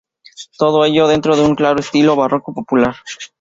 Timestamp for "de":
1.35-1.43